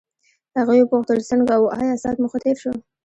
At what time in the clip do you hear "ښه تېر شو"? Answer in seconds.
2.31-2.71